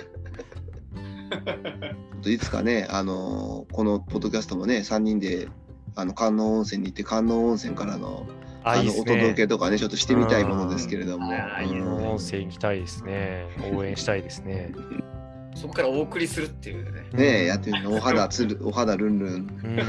[2.25, 5.47] いつかね、あのーこのポッドキャストもね、3人で
[5.95, 8.25] あの観音温泉に行って、観音温泉からの
[8.63, 11.33] あのね届けとかね、ちょっとしてみたいものですけれども、うん。
[11.33, 11.91] あーいいですね。
[11.91, 12.09] うん。
[12.09, 13.47] 音声行きたいですね。
[13.73, 14.71] 応援したいですね。
[15.57, 17.09] そこからお送りするっていうね。
[17.13, 19.33] ねえ、やってみるの、お肌つる、 お肌ルンルン。
[19.33, 19.79] うん。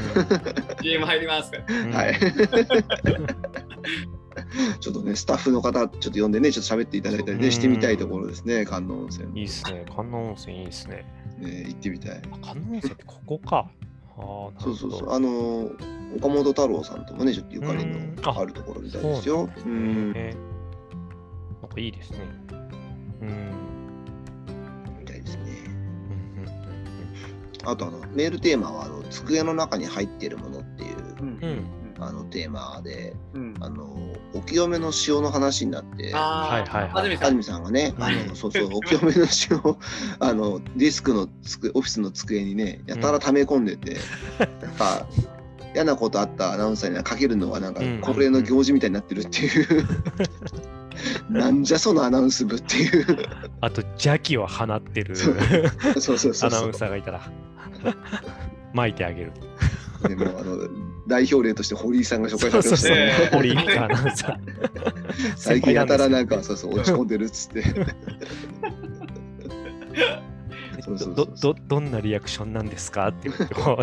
[0.81, 2.15] GM 入りますはい。
[4.79, 9.39] ちょっとね、スタッフの方、ちょっと呼んでね、ちょっと喋っていただいたりうんね、してみたいところですね、観音温泉。
[9.39, 9.85] いいっすね。
[9.95, 11.05] 観音温泉いいっすね。
[11.37, 12.21] ね、行ってみたい。
[12.31, 13.57] あ観音温泉ってここか。
[13.57, 13.71] ああ、なる
[14.17, 14.61] ほど。
[14.61, 15.11] そうそうそう。
[15.13, 19.49] あのー、岡本太郎さんともね、ちょっとゆかりうんのあるところみたいですよ。
[19.55, 20.19] そうんな
[21.67, 22.17] んかいいですね。
[23.21, 23.68] うん。
[27.71, 31.39] あとあの、メールテーマは、あの、机の中に入っているものっていう、うん。
[31.41, 31.65] うん。
[32.01, 33.53] あの、テーマで、うん。
[33.59, 36.91] あの、お清めの塩の話になって、あはいはいはい。
[36.91, 37.27] 安住さん。
[37.27, 38.27] 安住さんがね、あうん。
[38.29, 39.77] のそうそう、お清めの塩を
[40.19, 43.97] あのディスクのつくオフィスの机にね、やたら溜め込んでて、
[44.61, 45.05] なんか
[45.75, 48.01] 嫌なことあったアナウンサーにはかけるのはなんかうん。
[48.01, 49.87] 恒例の行事みたいになってるっていう、
[51.29, 53.05] なんじゃそのアナウンス部っていう、
[53.61, 55.15] あと邪気を放ってる。
[55.15, 55.35] そう。
[55.35, 56.49] そうそうそうそう。
[56.49, 56.73] アナウン。
[56.73, 57.21] サーがいたら
[58.73, 59.31] 巻いてあげる。
[60.07, 60.57] でもあの
[61.07, 63.11] 代表例として堀井さんが紹介されてましたねね。
[63.33, 64.37] 堀井アナウンサー。
[65.35, 67.63] 最近やたらなんか先 そうそう落ち込んでるっつって。
[70.81, 73.09] そうそうそうどどどんなリアクションなんですか？
[73.09, 73.29] って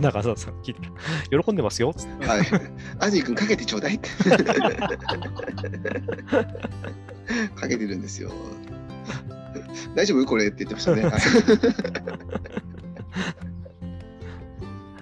[0.01, 0.81] 中澤さん聞いた
[1.37, 2.47] ら喜んでますよっつってはい。
[2.99, 4.09] アジー君かけてちょうだいって。
[7.55, 8.31] かけてるんですよ。
[9.95, 10.25] 大丈夫？
[10.25, 11.03] これって言ってましたね。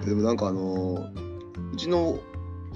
[0.04, 1.08] はいでもなんかあの
[1.72, 2.18] うちの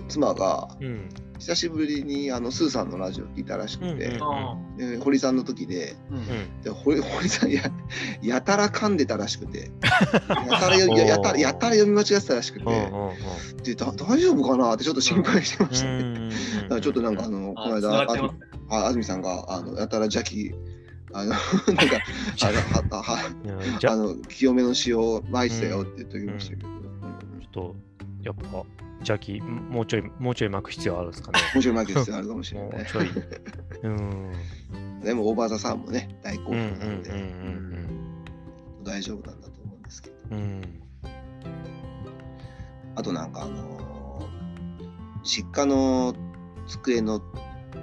[0.09, 1.09] 妻がうん。
[1.39, 6.19] 久しぶりにあのスーさんのラジオ聞いたらしくて、う堀さんの時でーうん。
[6.19, 6.63] うん。
[6.63, 7.63] で堀堀さん や
[8.23, 9.71] やたら噛んでたらしくて。
[10.29, 12.65] やたらよ ややたらやたら読み間違ってたらしくて。
[13.63, 15.93] でだ大丈夫かなってちょっと心配してましたね。
[15.93, 16.35] うんだ
[16.71, 18.41] からちょっとなんかあのこの間あがってますね。
[18.71, 20.53] あ安住さんがあのやたら邪気。
[21.13, 21.43] あの なんか
[22.43, 23.19] あのはは
[23.83, 26.69] あ、あの清めの詩を撒いてたよって言っておきましたけど、
[27.49, 27.75] っと、
[28.23, 28.65] やっぱ、
[28.99, 31.41] 邪気、もうちょい、もうちょい巻く必要あるんですかね。
[31.55, 32.71] もちろん負け必要あるかもしれない。
[32.73, 33.09] もうちょい。
[33.83, 34.33] うん。
[35.03, 38.25] でも大場座さんもね大好評うんうなんで、んうん
[38.83, 40.63] 大丈夫なんだと思うんですけどうんうん。
[42.97, 43.89] あとなんかあのー
[45.25, 46.15] 実家の
[46.67, 47.21] 机の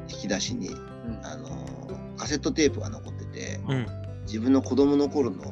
[0.10, 3.72] 引き出しに、うんあのーカセットテープが残っててうん。
[3.72, 3.86] うん。
[4.26, 5.44] 自分の子供の頃の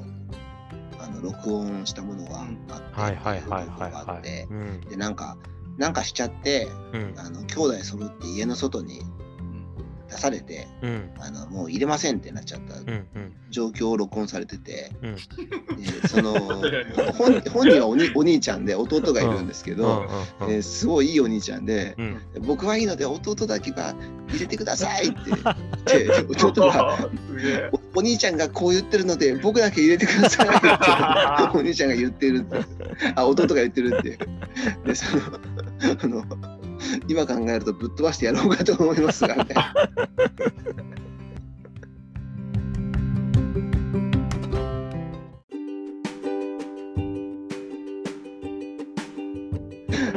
[1.04, 4.90] あの録音したものがあって、はいはいはいはいはい。
[4.90, 5.38] でなんか
[5.78, 7.14] なんかしちゃってうん。
[7.18, 9.02] あの兄弟揃って家の外に
[10.10, 11.10] 出されてうん。
[11.20, 12.76] あのもう入れませんってなっちゃった。
[13.50, 15.16] 状況を録音されてて、うん。
[15.16, 16.34] でその
[17.14, 19.78] 本本人はおにお兄ちゃんで弟がいるんですけうん。
[19.78, 20.06] ど、
[20.42, 22.18] えーすごいいいお兄ちゃんで、うん。
[22.42, 23.96] 僕はいいので弟だけが
[24.30, 27.10] 入れてくださいって言って弟が
[27.94, 30.68] おお兄ちゃんがこう言ってるので僕だけ入れてくださいって
[31.58, 32.58] お兄ちゃんが言ってるって
[33.16, 34.18] あ弟が言ってるって
[34.86, 35.24] でその
[36.02, 36.24] あの
[37.08, 39.46] 今考えるとぶっ飛ばしてやろうかと思いますがね。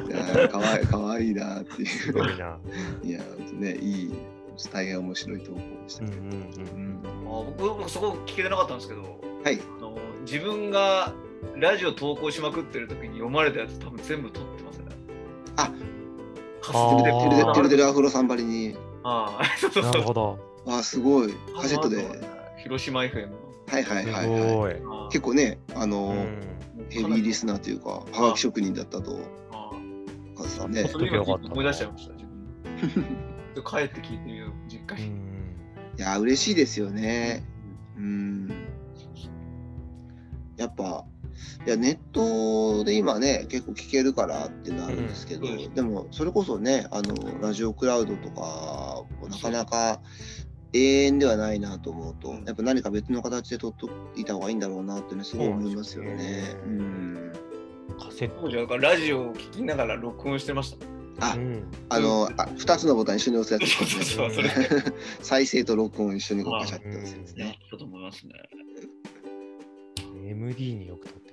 [0.06, 2.58] いやかわいかわいいなっていすごいな。
[3.02, 3.20] ういや
[3.52, 4.14] ねいい
[4.72, 6.04] 大変面白い投稿でした。
[6.04, 7.00] うんうけど、ん。
[7.26, 9.60] あ僕僕そこ聞けてなかったんですけどはい。
[9.78, 11.12] あの自分が
[11.56, 14.86] ラジオ投稿しまくってる時に読まれたやつ多分全部撮ってますね。
[15.56, 15.70] あ
[16.72, 19.88] てるてるてるてるアフロさんばりにああ、そうそううん。
[19.88, 20.02] なそう。
[20.02, 20.38] るほど。
[20.68, 22.04] あすごいカセットで
[22.62, 23.36] 広島 FM の。
[23.68, 24.70] はいはいすはいは
[25.08, 26.86] い結構ねあの、うん。
[26.90, 29.18] ヘビーリスナーというかはがき職人だったと
[30.36, 32.24] カズさんね思い出しちゃいました、自
[32.94, 33.04] 分
[33.54, 33.62] で。
[33.62, 35.08] 帰って聞いてみよう、実う家に。
[35.10, 35.16] ん。
[35.98, 37.42] いや嬉しいですよね
[37.96, 38.50] うん
[40.58, 41.04] やっぱ
[41.66, 50.00] いやネットで今ね結構聞けるからっていうのはあるんですけど、うんでもそれこそねあのラジオクラウドとかもなかなか
[50.72, 56.44] 永遠ではないなと思うと、うんやっぱ何か別の形で撮っといた方がいいんだろうなってねすごい思いますよね。
[56.50, 57.32] そうん
[57.98, 58.42] カセット。
[58.42, 60.76] 当時はだからラジオを聞きながら録音してまし
[61.18, 61.30] た。
[61.30, 61.64] あうん。
[61.88, 67.58] あの、あ2つのボタン一緒に押すやつですねそうそうそれ 再生と録音一緒にこうガチャって押すやつね。
[67.72, 68.34] だと思いますね。
[70.28, 71.25] MD によく撮っ。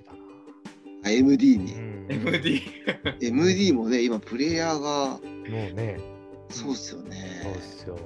[1.04, 1.72] あ MD うに。
[1.72, 2.62] ん MD。
[3.20, 5.98] MD もね、今プレイヤーが、もうね、
[6.50, 7.60] そうっすよそうねで。
[7.62, 7.98] すよ。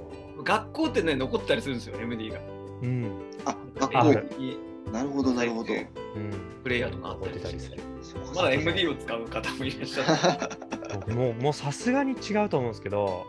[0.43, 2.39] 学校ってね、残ったりするんですよ、MD が。
[2.81, 3.11] うん。
[3.45, 4.91] あ、かあっこいるい。
[4.91, 5.73] なるほど、なるほど。
[5.73, 6.31] うん。
[6.63, 8.21] プレイヤーとかあっ残ったてりするたりする。
[8.25, 10.55] そうかまだ MD を使う方もいらっしゃる。
[10.95, 13.25] 僕もう、もうさすがに違うと思うんですけど、は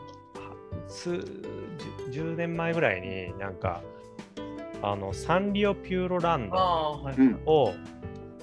[0.89, 1.19] 数
[2.11, 3.83] 十10年前ぐらいになんか、
[4.83, 7.15] あの、サンリオピューロランドああ、はい。
[7.17, 7.41] うん。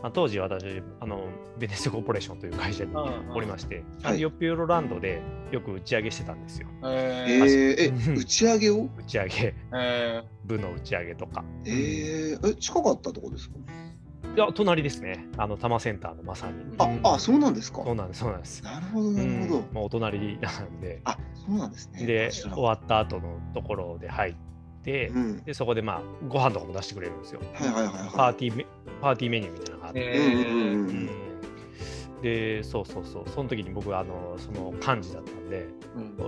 [0.01, 1.25] を、あ当時私あの、
[1.57, 6.67] ベネッセコーポレーションという会社にうんおりまして、サンリオピューロランドでよく打ち上げしてたんですよ。
[6.85, 8.89] ええー打ち上げを？
[8.97, 11.43] 打ち上げ、え部の打ち上げとか。
[11.65, 13.55] えー、え、近かったとこですか？
[14.35, 15.25] いや、隣ですね。
[15.37, 16.53] あの、多摩センターのまさに。
[16.77, 17.81] あ、あ、そうなんですか？
[17.83, 18.63] そうなんです、そうなんです。
[18.63, 19.73] なるほど、なるほどうん。
[19.73, 21.01] もうお隣なんで。
[21.05, 22.05] あ、そうなんですね。
[22.05, 24.35] で、終わった後のところで入っ
[24.87, 25.43] て、うん。
[25.43, 27.41] で、そこでまあ、ご飯とかも出してくれるんですよ。
[27.53, 28.09] はいはいはいはい。
[28.15, 28.65] パーティーメ、
[29.01, 29.99] パーティーメニューみたいなのがあって。
[29.99, 31.09] えうんうん
[32.23, 35.67] で、そうそうそう、その時に僕はあの、その幹事だったんで、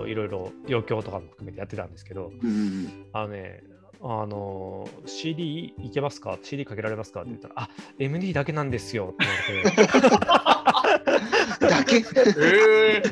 [0.08, 3.64] いろいろ余興とかも含めてやってたんですけど、うんうんあのね、
[4.02, 7.22] あの CD いけますか ?CD かけられますか？
[7.22, 12.04] って言ったら、あ MD だけなんですよって言われて、だ け
[12.38, 13.02] え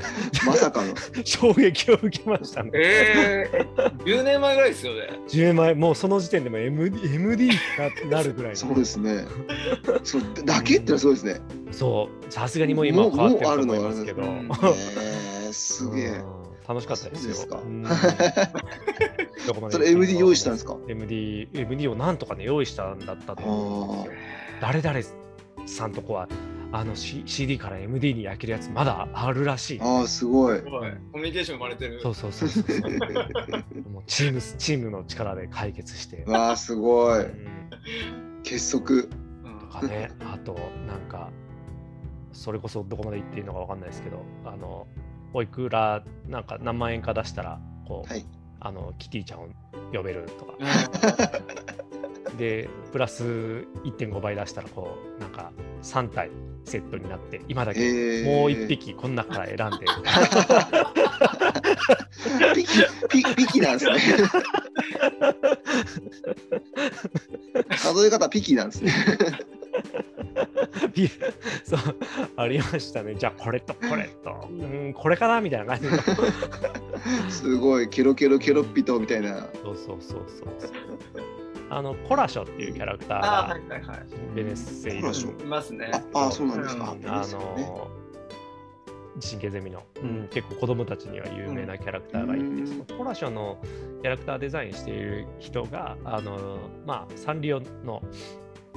[0.46, 0.94] まさかの。
[1.24, 2.72] 衝撃を受けましたねー、。
[2.74, 5.10] えー、10年前ぐらいですよね。
[5.28, 7.48] 10年前、もうその時点でも MD, MD
[8.08, 9.24] ななるぐらいのそうですね。
[10.04, 11.40] そうだけってのはすごいですね。
[11.72, 16.06] そう、さすがにもう今は変わってると思いますけど、もうもうえー、すげえ。
[16.08, 17.34] うん楽しかったですよ。
[17.34, 17.82] そうですかうん
[19.46, 24.12] どこまでそれ MD 用意したんですか？MD, MD をなんとかね、用意したんだったと思うんですよ。
[24.60, 25.00] 誰々
[25.66, 26.28] さんとこは、
[26.70, 29.80] あの、C、CD から MD に焼けるやつまだあるらしい。
[29.80, 30.64] ああ、すごいす。
[30.64, 30.90] ごい。
[31.12, 32.00] コミュニケーション生まれてる。
[32.02, 33.90] そうそうそう そう。
[33.90, 36.24] もうチーム、チームの力で解決して。
[36.26, 37.20] わあ、すごい。
[37.20, 37.58] うん
[38.42, 38.94] 結束。
[38.94, 40.54] うんとかね、あと、
[40.86, 41.30] なんか、
[42.32, 44.86] それこそどこまで行っていいのかわかんないですけど、あの、
[45.34, 48.24] おいくら、なんか何万円か出したら、こう、はい。
[48.60, 49.48] あの、キティちゃんを
[49.92, 50.54] 呼べるとか、
[52.34, 55.52] うで、プラス1.5倍出したら、こう、なんか
[55.82, 56.30] 3体
[56.68, 59.86] セットになって、今だけえーもう1匹この中から選んで、
[62.54, 62.68] ピキ、
[63.08, 63.98] ピピキなんですね。
[67.76, 68.92] 数え方ピキなんですね。
[70.94, 71.08] ピ
[71.64, 71.78] そう、
[72.36, 73.14] ありましたね。
[73.14, 75.98] じゃあ、これとこれと、うん、これかなみたいな感じの。
[77.30, 79.48] すごい、ケロケロケロッピとみたいな。
[79.62, 81.37] そうそうそうそう。
[81.70, 83.98] あの、コラショっていうキャラクターああ、はがいはいはい。
[84.34, 85.90] ベネッセいるコラショいますね。
[86.14, 86.92] あ、あそうなんですか。
[86.92, 87.90] うんあの、
[89.20, 93.58] 神経ゼミの、うん、結構子供たちには有名なキャラクターがいて、うんそのコラショの
[94.02, 98.02] キャラクターデザインしている人が、あの、まあ、サンリオの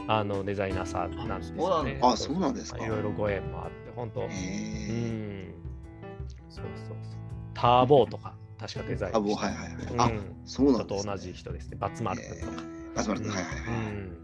[0.07, 1.99] あのデザイナーさんなんですよね。
[2.01, 4.31] あそうなんですかいろいろご縁もあって、本当、うへえ。
[4.31, 5.53] ん、
[6.49, 6.95] そうそうそう。
[7.53, 9.75] ターボーとか、確かデザインしてあ、もうはいはいはい。
[9.97, 11.11] あ、うん、そう人なんですね。
[11.11, 11.77] と同じ人ですね。
[11.79, 12.80] バツマル君とか。
[12.95, 13.35] あ、そうなんです。
[13.35, 13.67] はいはいはい。
[13.67, 14.17] うん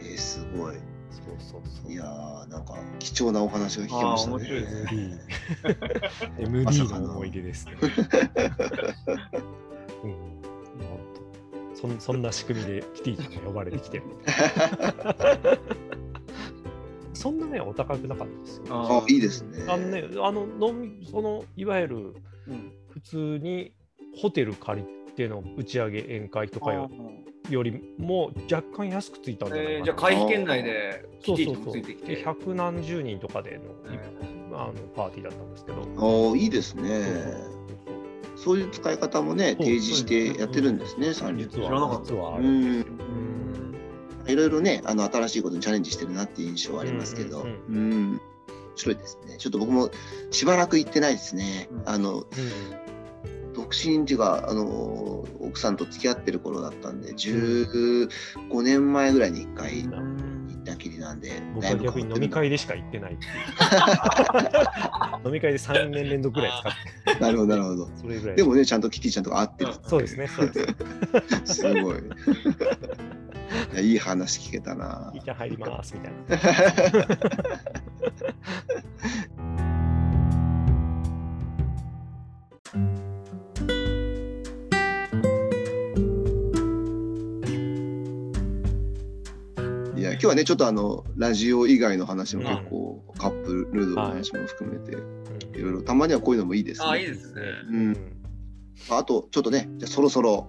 [0.00, 0.76] えー、すごい。
[0.76, 1.92] そうそうそう。
[1.92, 4.84] いやー、なんか貴重なお話が聞けましたあー面白いねです。
[5.74, 7.76] か MD のの思い出ですね。
[10.04, 10.42] うん、
[11.74, 14.04] そんそんな仕組みでキティちゃんが呼ばれてきてる。
[17.14, 18.64] そんなね、お高くなかったですよ。
[18.70, 19.64] あ、いいですね。
[19.68, 22.14] あのね、あの、のみその、いわゆる
[22.48, 23.72] うん普通に
[24.14, 26.90] ホテル借りての打ち上げ宴会とかよ
[27.54, 29.78] よりも若干安くついたんじゃないかな。
[29.78, 31.82] えーじゃあ会費圏内でキティちゃんもそうそうそう。
[31.82, 32.22] でついてきて。
[32.24, 33.98] 百何十人とかでの,、え
[34.52, 35.82] あのパーティーだったんですけど。
[36.30, 37.04] ああ、いいですそうね。
[37.04, 37.52] そう
[38.34, 41.46] そういう使い方もね、提示してやってるんですね、サンリオ。
[41.46, 42.86] 実知らなかったは実はあるうん
[44.26, 48.20] いろいろね、あの新しいことにチャレンジしてるなっていう印象はありますけど、ううんん、面
[48.76, 49.36] 白いですね。
[49.38, 49.90] ちょっと僕も
[50.30, 51.68] しばらく行ってないですね。
[51.70, 52.24] うんあの
[53.72, 58.08] 身っていうか、あの奥さんと付き合ってる頃だったんで、15
[58.62, 59.92] 年前ぐらいに1回行っ
[60.64, 63.16] たきりなんで、ん、僕は逆に飲み会でしか行ってない
[65.24, 66.72] 飲み会で3年連続ぐらい使っ
[67.20, 67.86] なるほど、なるほど。
[67.86, 68.36] て、それぐらい。
[68.36, 69.72] でもね、ちゃんとキティちゃんとか会ってる。
[69.86, 70.66] そうですね、そうで
[71.44, 71.54] す。
[71.54, 71.98] すごい。
[73.72, 75.20] いやいい話聞けたなキ。
[75.20, 76.12] ーちゃん入りますみたい
[79.58, 79.68] な。
[90.22, 95.22] 日はね、ちょっとあの、ラジオ以外の話も結構、カップルの話も含めて、うん
[95.54, 96.86] いろいろ、たまにはこういうのもいいですね。
[96.88, 97.42] あ、いいですね。
[97.70, 97.96] うん
[98.90, 100.48] あと、ちょっとね、じゃあそろそろ、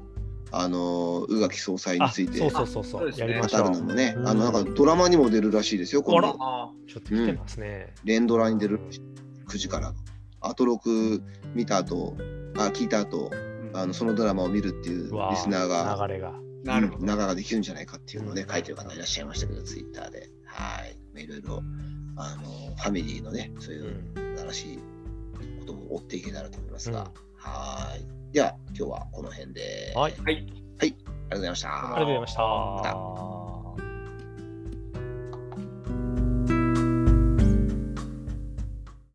[0.52, 3.64] あの、宇垣総裁にあついてそうそうそうそう、そうですねやりましょう。
[3.64, 6.38] 語るのもね、うんあの、なんかドラマにも出るらしいですよ、今あら度。
[6.40, 7.94] あちょっと来てますね。
[8.04, 8.80] 連ドラに出る
[9.48, 9.94] 9時から。
[10.42, 11.22] アトロク
[11.54, 12.16] 見た後、
[12.58, 16.34] あ、聞いた後、ーあの、そのドラマを見るっていうリスナーが、流れが。
[16.64, 17.00] なるほど。
[17.00, 20.30] うん長ができるんじゃないかっていうのをねう、ん書いてる方いらっしゃいましたけど、ツイッターで。
[20.46, 20.98] はい。
[21.14, 21.64] まあいろいろ、
[22.18, 24.80] あの、ファミリーのね、そういううん新しい
[25.60, 28.06] ことも追っていけたらと思いますが、はーい。
[28.34, 29.94] では、今日はこの辺で。
[29.96, 30.36] はいあり
[31.30, 31.70] がとうございました。
[31.70, 32.42] ありがとうございました。
[32.42, 33.43] また